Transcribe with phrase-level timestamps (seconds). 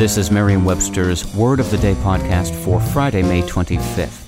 [0.00, 4.24] This is Merriam-Webster's Word of the Day podcast for Friday, May 25th.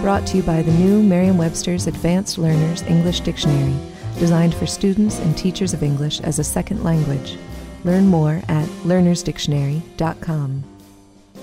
[0.00, 3.74] Brought to you by the new Merriam-Webster's Advanced Learners English Dictionary,
[4.20, 7.36] designed for students and teachers of English as a second language.
[7.82, 10.64] Learn more at learnersdictionary.com.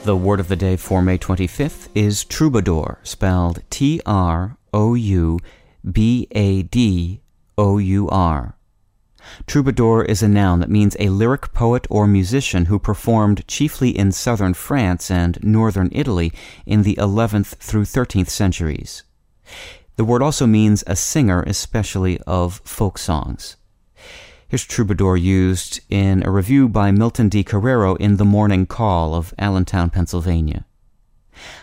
[0.06, 5.42] The word of the day for May 25th is troubadour, spelled T R O U
[5.84, 7.20] B A D
[7.58, 8.56] O U R.
[9.48, 14.12] Troubadour is a noun that means a lyric poet or musician who performed chiefly in
[14.12, 16.32] southern France and northern Italy
[16.66, 19.04] in the 11th through 13th centuries.
[19.96, 23.58] The word also means a singer, especially of folk songs.
[24.48, 27.44] Here's Troubadour used in a review by Milton D.
[27.44, 30.66] Carrero in The Morning Call of Allentown, Pennsylvania.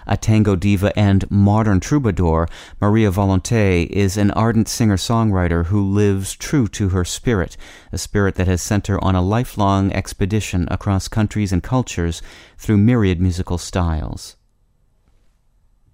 [0.06, 2.48] A tango diva and modern troubadour,
[2.80, 7.56] Maria Volonté is an ardent singer songwriter who lives true to her spirit,
[7.92, 12.22] a spirit that has sent her on a lifelong expedition across countries and cultures
[12.56, 14.36] through myriad musical styles.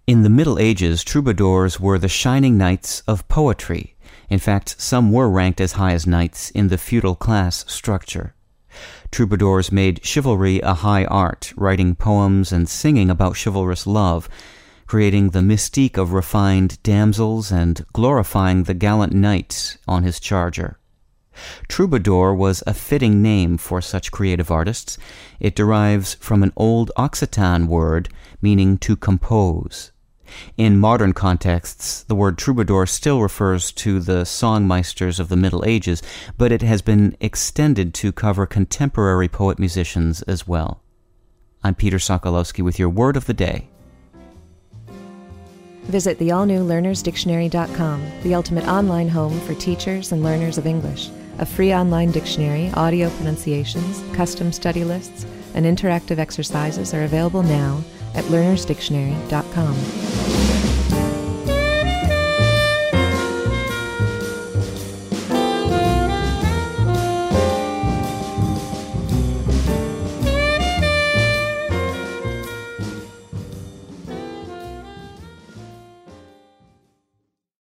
[0.07, 3.97] In the Middle Ages, troubadours were the shining knights of poetry.
[4.31, 8.36] In fact, some were ranked as high as knights in the feudal class structure.
[9.11, 14.29] Troubadours made chivalry a high art, writing poems and singing about chivalrous love,
[14.87, 20.79] creating the mystique of refined damsels and glorifying the gallant knight on his charger.
[21.69, 24.97] Troubadour was a fitting name for such creative artists.
[25.39, 28.09] It derives from an old Occitan word
[28.41, 29.93] meaning to compose.
[30.57, 36.03] In modern contexts, the word troubadour still refers to the songmeisters of the Middle Ages,
[36.39, 40.83] but it has been extended to cover contemporary poet musicians as well.
[41.63, 43.69] I'm Peter Sokolowski with your word of the day.
[45.85, 51.11] Visit the all new learnersdictionary.com, the ultimate online home for teachers and learners of English.
[51.39, 57.83] A free online dictionary, audio pronunciations, custom study lists, and interactive exercises are available now
[58.15, 60.16] at learnersdictionary.com.